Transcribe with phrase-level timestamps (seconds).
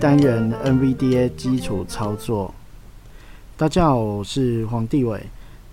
[0.00, 2.54] 单元 NVDA 基础操作。
[3.58, 5.22] 大家好，我是黄帝伟。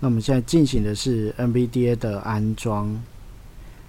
[0.00, 2.94] 那我们现在进行的是 NVDA 的安装。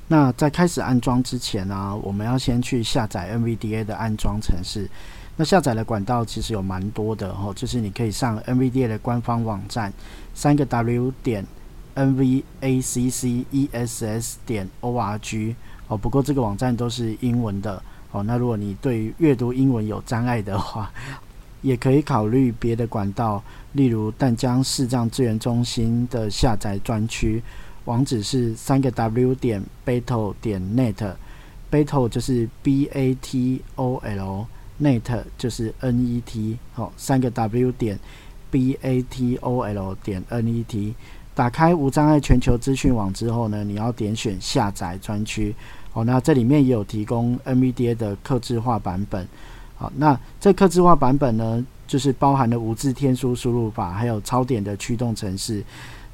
[0.07, 4.89] 那在开始安装之前呢，我们要先去下载 NVDA 的安装程式。
[5.35, 9.91] 那下载的管道其实有蛮多的哦，就是你可以上 NVDA 的官方网站，
[10.33, 11.45] 三个 W 点
[11.97, 13.15] NVACCESS
[14.45, 15.55] 点 ORG
[15.89, 15.97] 哦。
[15.97, 18.23] 不过这个网站都是英文的哦。
[18.23, 20.91] 那如果你对阅读英文有障碍的话，
[21.61, 23.43] 也可以考虑别的管道，
[23.73, 27.43] 例如淡江视障资源中心的下载专区，
[27.83, 37.29] 网址是三个 W 点 Battle 点 Net，Battle 就是 B A T O L，Net 就是 N E T，好，三个
[37.29, 37.99] W 点
[38.49, 40.95] B A T O L 点 N E T，
[41.35, 45.53] 打开无障碍全球资讯网之后呢，你要点选下载专区，
[45.91, 49.27] 好，那这里面也有提供 NVDA 的刻制化版本。
[49.75, 55.63] 好，那这刻字化版本呢，就是包含了无字天书输入法，还有超点的驱动程式。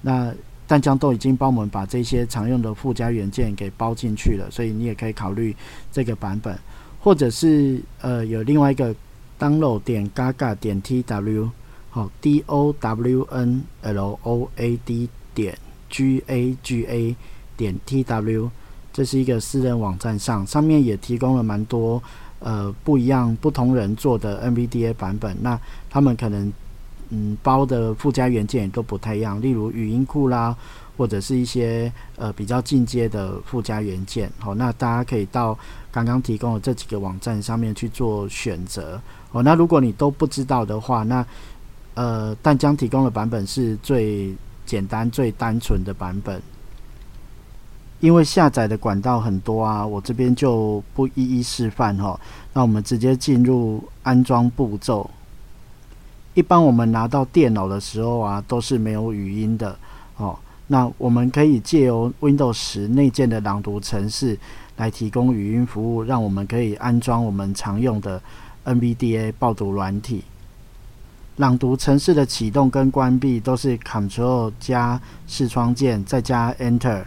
[0.01, 0.33] 那
[0.67, 5.55] 淡江都已经帮我们把这些常用的附加元件给包进去了，所以你也可以考虑
[5.91, 6.57] 这个版本，
[6.99, 8.95] 或者是呃有另外一个
[9.39, 11.49] download 点 gaga 点 tw，
[11.89, 15.57] 好 d o w n l o a d 点
[15.89, 17.15] g a g a
[17.57, 18.49] 点 t w，
[18.95, 22.01] 这是一个私人网站上，上面也提供了蛮多。
[22.39, 26.53] 呃，不一样，不同人做的 NVDA 版本，那他们可能
[27.09, 30.55] 嗯包的附加元件也都不太一样，例如语音库啦，
[30.95, 34.31] 或者是一些呃比较进阶的附加元件。
[34.37, 35.57] 好，那大家可以到
[35.91, 39.01] 刚刚提供的这几个网站上面去做选择。
[39.31, 41.25] 哦，那如果你都不知道的话，那
[41.95, 44.33] 呃但将提供的版本是最
[44.65, 46.39] 简单、最单纯的版本。
[48.01, 52.19] 因为下载的管道很多啊，我这边就不一一示范哈。
[52.53, 55.09] 那我们直接进入安装步骤。
[56.33, 59.75] 一般我们拿到电脑的时候啊，都是没有语音的
[60.17, 60.37] 哦。
[60.67, 64.37] 那我们可以借由 Windows 十内建的朗读程式
[64.77, 68.21] 来提供语音服务，让我们可以安装我们常用的
[68.65, 70.23] NVDA 报读软体。
[71.37, 77.05] 朗读程式的启动跟关闭都是 Ctrl 加视窗键再加 Enter。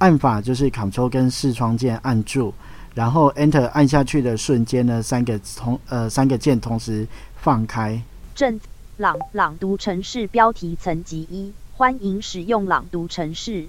[0.00, 2.54] 按法就是 Ctrl 跟视窗键按住，
[2.94, 7.06] 然后 Enter 按下去的瞬间呢，三个同呃三个键同时
[7.36, 8.02] 放开。
[8.34, 8.58] 正
[8.96, 13.66] 朗朗读城市标题层级一，欢迎使用朗读城市。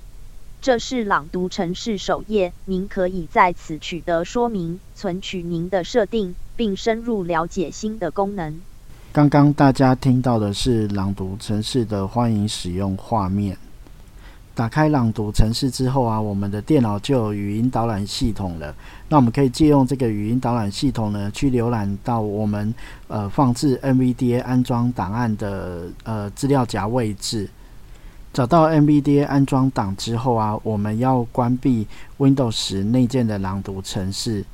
[0.62, 8.62] 这是朗读城市首页，您可以在此取得说明，存取您的设定，并深入了解新的功能。
[9.12, 13.58] 刚刚大家听到的是朗读城市的欢迎使用画面。
[14.54, 18.76] 打开朗读程式之后啊，我们的电脑就有语音导览系统了。
[19.08, 22.74] 那我们可以借用这个语音导览系统呢，去浏览到我们
[23.08, 27.50] 呃放置 NVDA 安装档案的呃资料夹位置。
[28.34, 34.46] 找到 NVDA 安装档之后啊，我们要关闭 Windows 内建的朗读程式。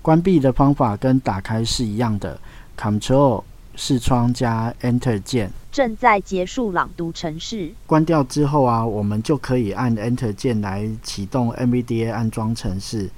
[0.00, 2.38] 关闭的方法跟打开是一样的
[2.76, 3.42] ，Ctrl。
[3.74, 7.72] 视窗加 Enter 键，正在结束朗读程式。
[7.86, 13.10] 关掉之后啊，我们就可以按 Enter 键来启动 NVDA 安装程式。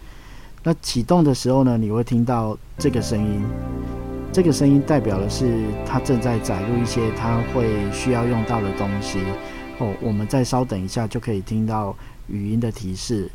[0.63, 3.45] 那启动的时候呢，你会听到这个声音，
[4.33, 9.19] 这个声音代表的是它正在载入一些它会需要用到的东西。
[9.79, 11.95] 哦，我们再稍等一下就可以听到
[12.29, 13.31] 语音的提示。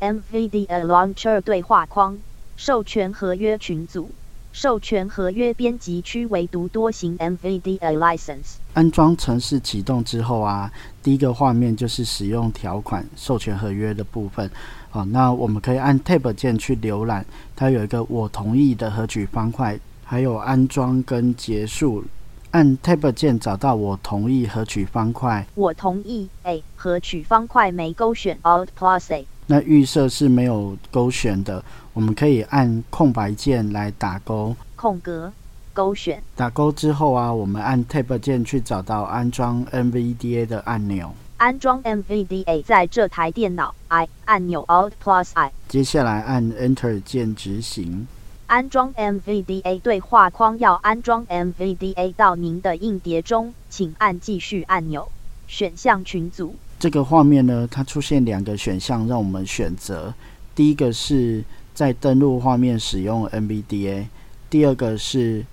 [0.00, 2.18] NVDA Launcher 对话框，
[2.56, 4.10] 授权合约群组。
[4.54, 8.54] 授权合约编辑区唯独多型 NVDA license。
[8.72, 10.72] 安装程式启动之后啊，
[11.02, 14.48] 第一个画面就是使用条款授权合约的部分。
[14.90, 22.04] 好，那我们可以按 Tab 键去浏览，它有一个我同意的合取方块，还有安装跟结束。
[22.52, 29.26] 按 Tab 键找到我同意合取方块，我同意 A 合取方块没勾选 Alt Plus A。
[29.46, 31.62] 那预设是没有勾选的，
[31.92, 34.56] 我们可以按空白键来打勾。
[34.74, 35.32] 空格
[35.72, 36.22] 勾选。
[36.34, 41.14] 打勾之后啊，我们按 Tab 键去找到安装 NVDA 的按钮。
[41.36, 45.52] 安装 NVDA 在这台电脑，I 按钮 Alt Plus I。
[45.68, 48.06] 接下来按 Enter 键执行。
[48.46, 55.08] 安装 NVDA 对话框要安装 NVDA 到您的硬碟中，请按继续按钮。
[55.46, 56.54] 选项群组。
[56.78, 60.12] 这个画面呢，它出现两个选项让我们选择。
[60.54, 61.42] 第一个是
[61.74, 64.04] 在登录画面使用 NVDA，
[64.50, 65.44] 第二个是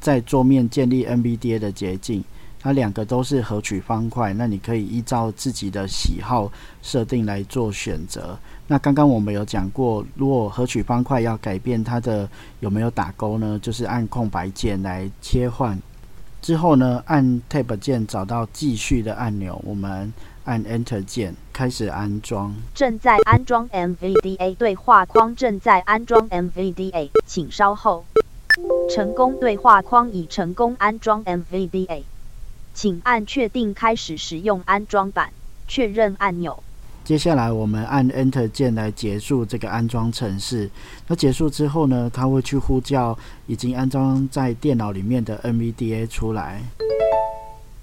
[0.00, 2.22] 在桌面建立 NVDA 的捷径。
[2.58, 6.50] 它两个都是合取方块，那你可以依照自己的喜好
[6.82, 8.36] 设定来做选择。
[8.66, 12.28] 那刚刚我们有讲过，如果合取方块要改变它的
[12.58, 13.56] 有没有打勾呢？
[13.62, 15.80] 就是按空白键来切换。
[16.42, 20.12] 之后呢，按 Tab 键找到继续的按钮，我们
[20.46, 22.54] 按 Enter 键开始安装。
[22.72, 28.04] 正在安装 M V D A 对话框正在安装 M V D A，请稍后。
[28.88, 32.04] 成功对话框已成功安装 M V D A，。
[32.72, 35.30] 请按确定开始使用安装版
[35.66, 36.62] 确认按钮。
[37.04, 40.70] 接下来我们按 Enter 键来结束这个安装程式。
[41.08, 46.62] 那结束之后呢，它会去呼叫已经安装在电脑里面的 M V D A 出来。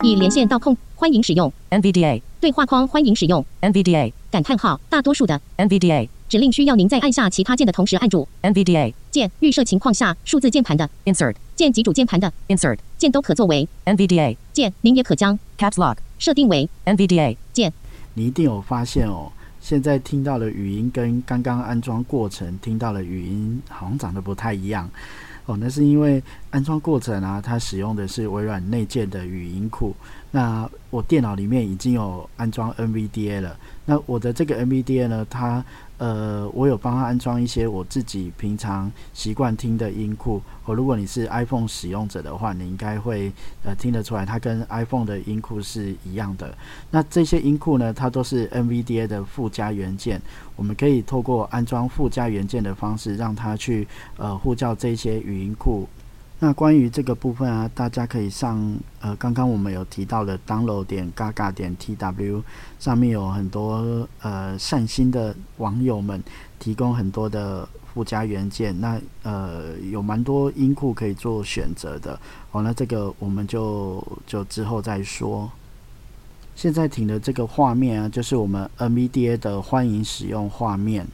[0.03, 1.51] 已连线到控，欢迎使用。
[1.69, 3.43] NVDA 对话框，欢迎使用。
[3.61, 4.77] NVDA 感叹号。
[4.89, 8.27] 大多数的 NVDA 指令需要您在按下其他键的同时按住。
[8.41, 9.31] NVDA 键。
[9.39, 10.89] 预设情况下，数字键盘的。
[11.05, 11.35] Insert。
[11.55, 12.33] 键及主键盘的。
[12.49, 13.65] Insert 键都可作为。
[13.85, 15.39] NVDA 键，您也可将。
[15.57, 16.69] Caps Lock 设定为。
[16.83, 17.71] NVDA 键。
[18.13, 24.89] 你一定有发现哦，现在听到的语音跟刚刚安装过程听到的语音好像长得不太一样
[25.45, 25.57] 哦。
[25.59, 29.95] 那是因为安装过程啊，它使用的是微软内建的语音库。
[30.31, 33.57] 那我电脑里面已经有安装 NVDA 了。
[33.85, 35.63] 那我的这个 NVDA 呢，它
[36.03, 40.41] 呃，我有帮他安装一些我自己平常习惯听的音库。
[40.65, 43.31] 哦，如果你是 iPhone 使用者的话，你应该会
[43.63, 46.53] 呃听得出来，它跟 iPhone 的音库是一样的。
[46.91, 50.21] 那这些音库呢，它都是 NVDA 的附加元件。
[50.57, 55.87] 我们可以透过安装附加元件的方式，让它去呃呼叫这些语音库。
[56.45, 62.43] 那关于这个部分啊，大家可以上呃，刚刚我们有提到的 download 点 gaga 点 tw
[62.81, 66.21] 上面有很多呃善心的网友们
[66.59, 72.19] 提供很多的附加元件，那呃有蛮多音库可以做选择的。
[72.51, 75.49] 好，那这个我们就就之后再说。
[76.57, 81.07] 现在停的这个画面啊，就是我们 NVDA 的欢迎使用画面。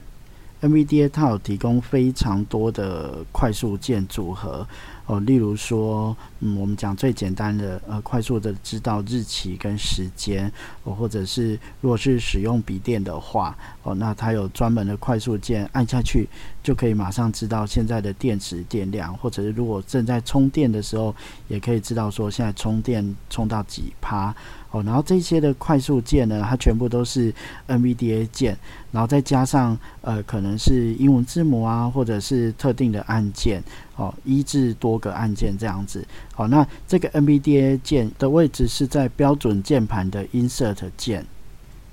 [0.61, 4.67] NVDA 它有提供非常多的快速键组合。
[5.09, 10.51] 哦，例如说，嗯，我们讲最简单的，呃，快速的知道日期跟时间，
[10.83, 16.29] 哦，或者是如果是使用笔电的话，哦，那它有专门的快速键，按下去
[16.61, 21.15] 就可以马上知道现在的电池电量，或者是如果正在充电的时候，
[21.47, 24.31] 也可以知道说现在充电充到几趴。
[24.71, 27.33] 哦，然后这些的快速键呢，它全部都是
[27.67, 28.55] NVDA 键，
[28.91, 33.63] 然后再加上呃，可能是英文字母啊，或者是特定的按键，
[33.99, 36.07] 哦，一至多个按键这样子。
[36.33, 41.25] 好，那这个 NVDA 键的位置是在标准键盘的 Insert 键。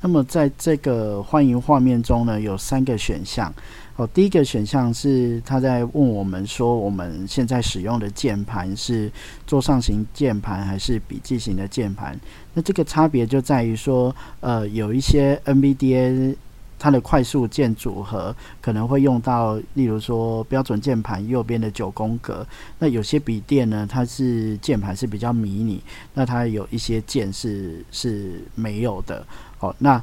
[0.00, 3.52] 那么在这个欢迎画面中呢，有三个选项。
[3.96, 9.10] 哦，第一个选项是他在问我们说，我们现在使用的键盘是
[9.46, 12.16] 桌上型键盘还是笔记型的键盘？
[12.54, 16.36] 那这个差别就在于说，呃，有一些 NVDA
[16.78, 22.46] 它的快速键组合可能会用到，例如说标准键盘右边的九宫格。
[22.78, 25.82] 那有些笔电呢，它是键盘是比较迷你，
[26.14, 29.26] 那它有一些键是是没有的。
[29.60, 30.02] 哦，那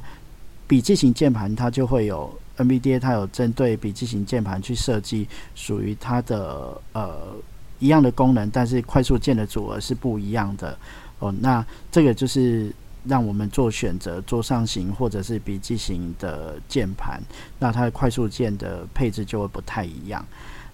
[0.66, 2.32] 笔记型键盘它就会有。
[2.56, 5.26] NVDA 它有针对笔记型键盘去设计
[5.56, 7.34] 属于它的呃
[7.80, 10.78] 一样的功能，但是快速键的组合是不一样的
[11.18, 11.34] 哦。
[11.40, 12.72] 那这个就是
[13.06, 17.20] 让我们做选择，桌上型或者是笔记型的键盘，
[17.58, 20.24] 那它的快速键的配置就会不太一样。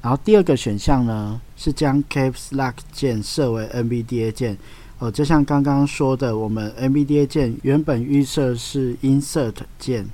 [0.03, 4.57] 然后第二个选项呢是将 Caps Lock 键设为 NVDA 键
[4.99, 10.07] 哦，就像刚刚说的，我们 NVDA 键原本预设是 Insert 键。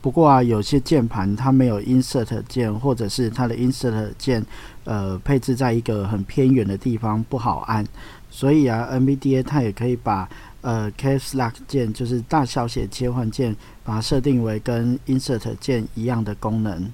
[0.00, 4.44] 不过啊，有些键盘它没有 Insert 键，或者是它的 Insert 键，
[4.84, 7.84] 呃，配置在一个很偏远的地方不好按，
[8.30, 10.28] 所以啊，NVDA 它也可以把
[10.66, 13.54] 呃 Caps Lock 键，就是大小写切换键，
[13.84, 16.92] 把它设定为跟 Insert 键一样的功能。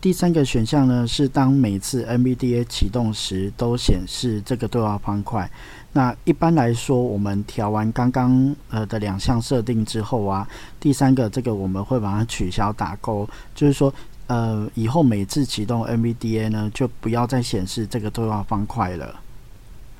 [0.00, 5.50] 第三个选项呢，是当每次 NVDA 启动时都显示这个对话方块。
[5.92, 10.48] 那一般来说，我们调完刚刚呃的两项设定之后啊，
[10.78, 13.92] 第三个这个我们会把它取消打勾，就是说
[14.28, 19.12] 呃以后每次启动 NVDA 呢，就不要再显示这个对话方块了。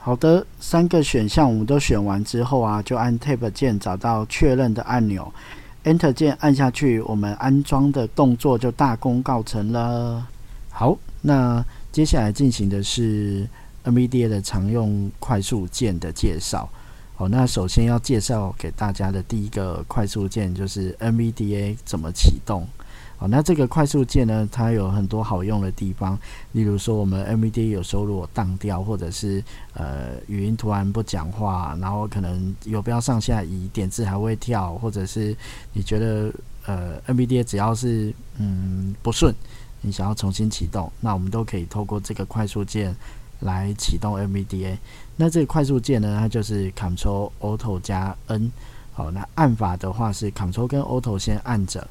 [0.01, 5.31] 好的，三个选项我们都选完之后啊，就按 Tab 键找到确认的按钮
[5.85, 10.27] ，Enter 键按下去，我们安装的动作就大功告成了。
[10.71, 11.63] 好，那
[11.93, 13.47] 接下来进行的是
[13.85, 16.67] NVDA 的常用快速键的介绍。
[17.15, 22.67] 好，那首先要介绍给大家的第一个快速键就是 NVDA 怎么启动。
[23.21, 26.17] 好，那这个快速键呢，它有很多好用的地方，
[26.53, 29.43] 例如说我们 NVDA 有时候如果当掉，或者是
[29.75, 35.37] 呃语音突然不讲话，然后可能游标上下移，点字还会跳，或者是
[35.73, 36.33] 你觉得
[36.65, 39.35] 呃 NVDA 只要是嗯不顺，
[39.81, 42.95] 你想要重新启动，那我们都可以透过这个快速键
[43.41, 44.77] 来启动 NVDA。
[45.17, 48.53] 那这个快速键呢，它就是 Ctrl Auto 加 N。
[48.93, 51.85] 好，那按法的话是 Ctrl 跟 Auto 先按着，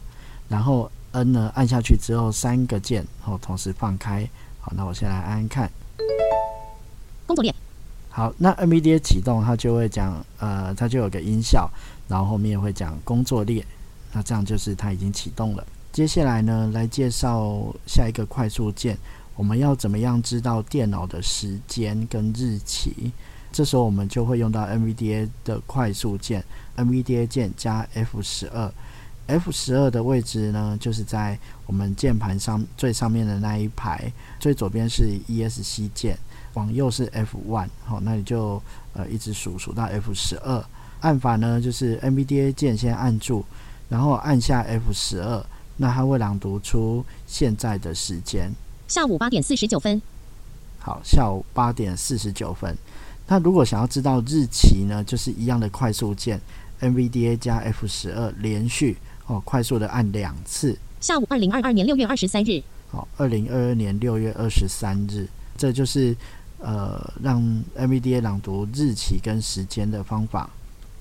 [0.48, 4.28] 然后 N 呢按下去之后，三个键后同时放开。
[4.60, 5.72] 好，那我先来按按看。
[7.26, 7.54] 工作列。
[8.10, 11.70] 好，那 NVDA 启动，它就会讲，呃，它就有个音效，
[12.08, 13.66] 然后后面会讲工作列。
[14.14, 15.66] 那这样就是它已经启动了。
[15.92, 18.98] 接下来呢，来介绍下一个快速键。
[19.36, 23.12] 我们要怎么样知道电脑的时间跟日期？
[23.52, 26.44] 这时候我们就会用到 NVDA 的快速键
[26.76, 28.72] ，NVDA 键加 F 十二。
[29.28, 36.18] F 十二的位置呢，就是在我们键盘上最上面的那一排，最左边是 ESC 键，
[36.54, 37.68] 往右是 F one。
[37.86, 38.62] 好，那你就
[38.94, 40.64] 呃一直数数到 F 十二。
[41.02, 43.44] 按法呢，就是 NVDA 键先按住，
[43.90, 48.52] 然后按下 F 十二，那它会朗读出现在的时间。
[48.88, 50.02] 下午八点四十九分。
[50.80, 52.76] 好，下午八点四十九分。
[53.28, 56.40] 那如果想要知道日期呢，就是一样的快速键
[56.80, 60.78] ，NVDA 加 F 十二，连续哦，快速的按两次。
[61.00, 62.62] 下午二零二二年六月二十三日。
[62.90, 66.16] 好，二零二二年六月二十三日，这就是
[66.60, 67.42] 呃让
[67.78, 70.50] MBDA 朗读日期跟时间的方法。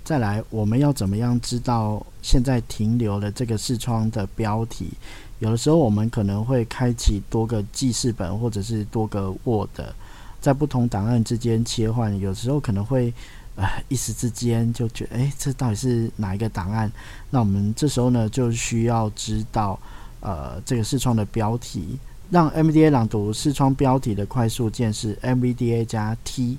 [0.05, 4.91] 再来，我们要怎么样知道现在停留的这个视窗的标题？
[5.39, 9.81] 有的时候我们可能会开启多个记事本，或者是多个 Word，
[10.41, 12.19] 在不同档案之间切换。
[12.19, 13.13] 有时候可能会
[13.57, 16.91] 呃一时之间就觉得，哎，这到底是哪一个档案？
[17.31, 19.79] 那我们这时候呢就需要知道
[20.21, 21.99] 呃这个视窗的标题。
[22.29, 26.59] 让 MVDA 朗读视窗标题的快速键是 MVDA 加 T，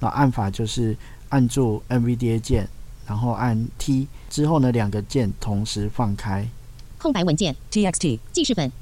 [0.00, 0.96] 那按法就是
[1.28, 2.66] 按住 MVDA 键，
[3.06, 6.48] 然后按 T 之后呢两个键同时放开。
[6.96, 8.72] 空白文件 txt 记事本，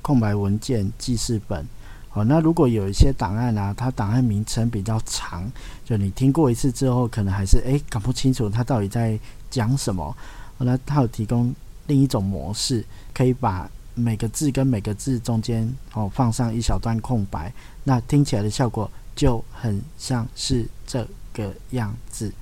[0.00, 1.66] 空白文件记事本。
[2.14, 5.50] 好，那如果有一些档案啊，它档案名称比较长，
[5.84, 9.18] 就你听过一次之后，可能还是诶搞不清楚它到底在
[9.50, 10.16] 讲什么。
[10.58, 11.52] 那它有提供
[11.88, 17.52] 另一种模式，可以把每个字跟每个字中间哦放上一小段空白，
[17.82, 22.32] 那听起来的效果就很像是这个样子。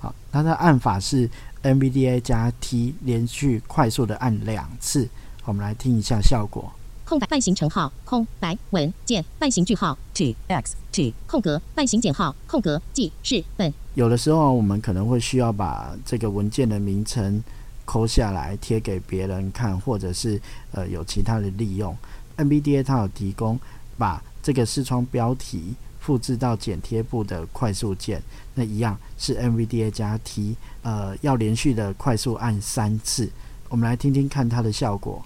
[0.00, 1.30] 好，它的按法是。
[1.62, 5.08] NVDA 加 T 连续快速的按两次，
[5.44, 6.72] 我们来听一下效果。
[7.12, 13.70] 空白半形乘号，空白文件半形句号，T X T 空格半形减号，空格记事本。
[13.92, 17.44] 有的时候我们可能会需要把这个文件的名称
[17.84, 20.40] 抠下来贴给别人看，或者是
[20.70, 21.94] 呃有其他的利用。
[22.38, 23.60] NVDA 它有提供
[23.98, 25.74] 把这个视窗标题。
[26.00, 28.20] 复制到剪贴簿的快速键，
[28.54, 33.30] 那一样是 NVDA 加 T，呃，要连续的快速按三次。
[33.68, 35.22] 我们来听听看它的效果。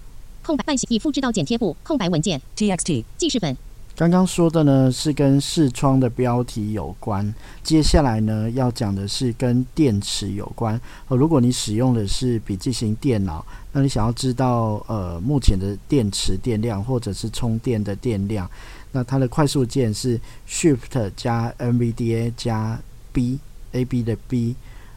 [0.46, 3.56] 空白半形已复制到剪贴簿，空白文件 TXT 记事本。
[3.96, 7.34] 刚刚说的呢是跟视窗的标题有关，
[7.64, 10.80] 接下来呢要讲的是跟电池有关。
[11.08, 18.48] 呃，如果你使用的是笔记型电脑，那你想要知道呃目前的电池电量或者是充电的电量。
[18.92, 22.78] 那它的快速键是 Shift 加 NVDA 加
[23.12, 24.54] B，A B 的 B，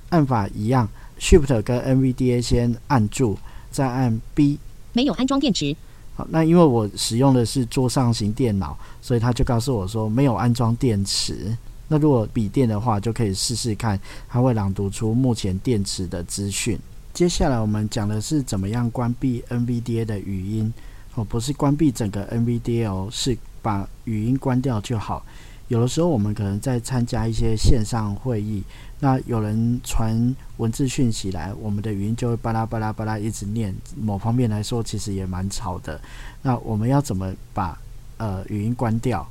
[0.09, 0.87] 按法一样
[1.19, 3.39] ，Shift 跟 NVDA 先按住，
[3.71, 4.59] 再按 B。
[4.93, 5.75] 没有安装电池。
[6.15, 11.55] 好，那因为我使用的是桌上型电脑，所以他就告诉我说没有安装电池。
[11.87, 16.79] 那如果笔电的话，就可以试试看，它会朗读出目前电池的资讯。
[17.13, 20.73] 接下来我们讲的是怎么样关闭 NVDA 的语音。
[21.15, 23.37] 哦，不是关闭整个 NVDA 哦，是。
[23.61, 25.21] 把语音关掉就好。
[25.69, 28.63] 有的时候我们可能在参加一些线上会议，
[28.99, 33.73] 那有人传文字讯息来，我们的语音就会巴拉巴拉巴拉一直念。
[33.95, 36.01] 某方面来说，其实也蛮吵的。
[36.41, 37.79] 那我们要怎么把
[38.17, 39.25] 呃语音关掉？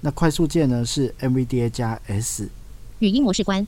[0.00, 2.48] 那快速键呢是 MVDA 加 S，
[3.00, 3.66] 语音模式关。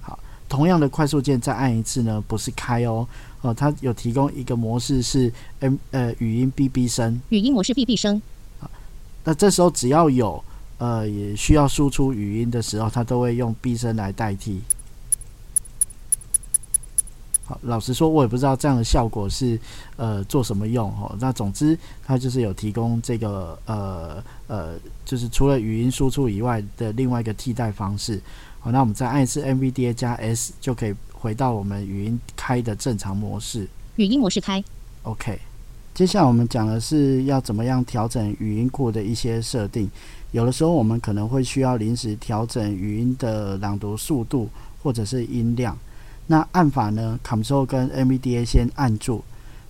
[0.00, 0.16] 好，
[0.48, 3.06] 同样的快速键再按一次呢，不是开哦
[3.40, 8.22] 哦，它有提供一个模式是 M 呃语音 BB 声，语音模式 BB 声。
[8.60, 8.70] 好
[9.24, 10.42] 那这时候只要有
[10.78, 14.60] 呃也需要输出语音的时候，它都会用逼声来代替。
[17.44, 19.56] 好，老实说，我也不知道这样的效果是
[19.96, 21.16] 呃做什么用哦。
[21.20, 28.20] 那总之，它就是有提供这个呃呃，就是除了语音输出以外的另外一个替代方式。
[28.58, 33.68] 好，那我们再按一次 NVDA 加 S 就可以回到我们语音开的正常模式。
[33.94, 34.62] 语音模式开。
[35.04, 35.38] OK。
[35.94, 39.88] 接下来我们讲的是要怎么样调整语音库的一些设定。
[40.36, 44.50] 有的时候我们可能会需要临时调整语音的朗读速度
[44.82, 45.74] 或者是音量。
[46.26, 49.22] 那按法呢？Ctrl 跟 MVDA 先按住，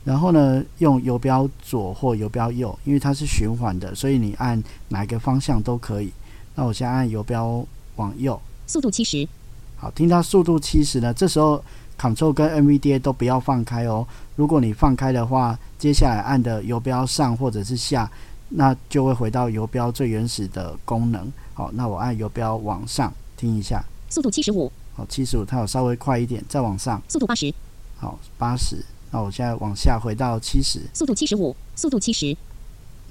[0.02, 6.10] 然后呢用游标左或游标右，因为它是循环的，所以你按哪个方向都可以。
[6.56, 9.28] 那我先按游标往右，速度七十。
[9.76, 11.62] 好，听到速度七十呢，这时候
[11.96, 14.04] Ctrl 跟 MVDA 都不要放开哦。
[14.34, 18.10] 如果你放开的话，接下来按的游标上或者是下，
[18.48, 21.32] 那就会回到游标最原始的功能。
[21.54, 24.70] 好，那我按游标往上听一下，速度七十五。
[24.94, 27.52] 好，七十五，它有稍微快一点，再往上，速度八十。
[27.96, 28.84] 好，八十。
[29.10, 32.36] 那我现在往下回到七十，速度七十五，速度七十。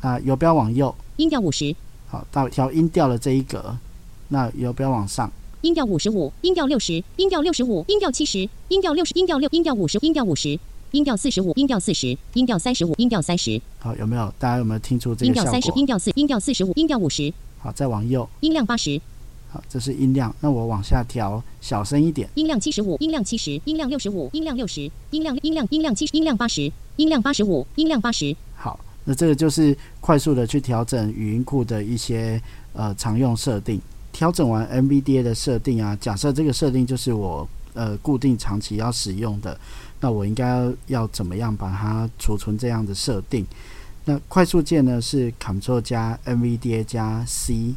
[0.01, 1.75] 啊，游标往右，音调五十。
[2.07, 3.77] 好，到调音调的这一格，
[4.29, 10.59] 那游标往上，音调五十五，音调六十，音调六十五，音调七十，音调六十，音调六，音调五十，音调五十，
[10.95, 13.61] 音调四十五，音调四十，音调三十五，音调三十。
[13.79, 14.33] 好，有没有？
[14.39, 17.33] 大家有没有听出这个音调三十，音调四，音调四十五，音调五十。
[17.59, 19.01] 好，再往右，音量八十。
[19.49, 22.29] 好这是音量，那我往下调小声一点。
[22.35, 28.33] 音量七十五，音量七十，音量六十五，音量六十，音量音量音量七，音量八十，音量八十五，音量八十。
[28.55, 33.81] 好，那这个就是快速的去调整语音库的一些呃常用设定。
[34.13, 39.59] 调整完 MBDA 的设定啊，假设这个设定就是我呃固定长期要使用的，
[40.05, 43.43] 那我应该要怎么样把它储存这样的设定？
[44.03, 47.73] 那快速键呢是 Ctrl 加 NVDA 加 C。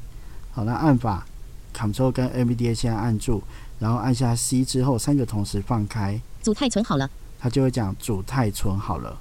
[0.52, 1.26] 好，那按法。
[1.72, 3.42] Ctrl 跟 NVDA 先按住，
[3.78, 7.08] 然后按下 C 之后，三个同时放开，组态存好了，
[7.38, 9.18] 它就会讲组态存好了。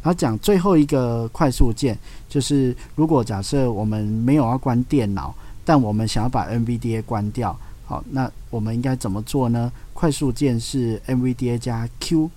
[0.00, 9.70] 然后讲最后一个快速键，就是如果假设我们没有要关电脑，但我们想要把 NVDA 关掉，好，那我们应该怎么做呢？
[9.92, 12.30] 快速键是 MVDA 加 Q，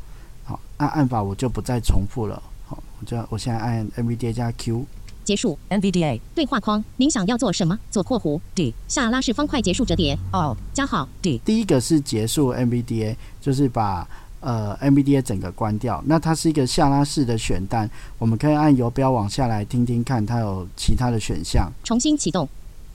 [0.43, 4.85] 好，按按法我就不再重复了，好，我就我现在按 MVDA 加 Q。
[5.23, 5.59] 结束。
[5.69, 7.77] MVDA 对话框，您想要做什么？
[7.91, 10.17] 左括弧 D 下拉式方块结束折叠。
[10.31, 11.37] 哦，加号 D。
[11.43, 14.07] 第一个是结束 MVDA，就是把
[14.39, 16.01] 呃 MVDA 整个关掉。
[16.05, 21.69] 那它是一个下拉式的选单，我们可以按游标往下来听听看，它有其他的选项。
[21.83, 22.47] 重新启动。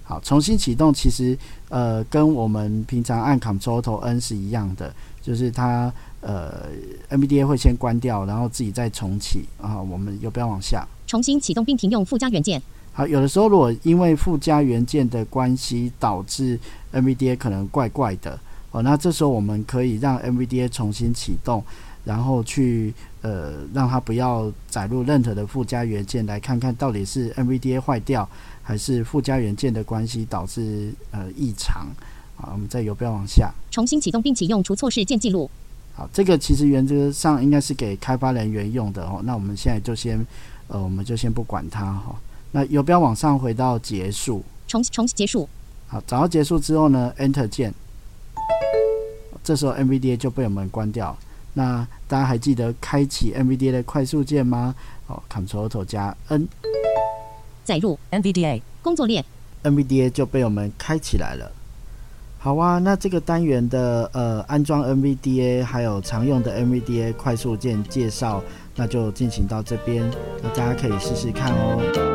[0.04, 1.36] 好，重新启动其实
[1.68, 6.68] 呃跟我们平常按 Ctrl 头 N 是一样的，就是它呃
[7.10, 9.44] NVDA 会先关掉，然后自己再重启。
[9.60, 10.86] 啊，我们游标往下。
[11.06, 12.60] 重新启动并停用附加元件。
[12.92, 16.58] 好，有的时候如果因为附加元件的关系导致
[16.92, 18.38] NVDA 可能怪怪的
[18.70, 21.64] 哦，那这时候我们可以让 NVDA 重新启动，
[22.04, 28.28] 然后去呃让它不要载入任何的附加元件，来看看到底是 NVDA 坏掉
[28.62, 31.86] 还是附加元件的关系导致呃异常。
[32.36, 33.52] 好，我们再游标往下。
[33.70, 35.50] 重新启动并启用除错事件记录。
[35.94, 39.20] 好，这个其实原则上应该是给开发人员用的哦。
[39.24, 40.24] 那我们现在就先。
[40.68, 42.16] 呃，我们就先不管它哈。
[42.50, 45.46] 那游标往上回到结束，重重结束。
[45.86, 47.74] 好，找到结束之后呢，Enter 键，
[49.44, 51.14] 这时候 NVDA 就被我们关掉。
[51.52, 54.74] 那大家还记得开启 NVDA 的快速键吗？
[55.08, 56.48] 哦，Ctrl 加 N，
[57.64, 59.24] 载入 NVDA 工作列
[59.62, 61.50] ，NVDA 就被我们开起来了。
[62.38, 68.42] 好啊，那这个单元的呃安装 NVDA 还有常用的 NVDA 快速键介绍。
[68.74, 70.02] 那就进行到这边，
[70.42, 72.11] 那大家可以试试看哦。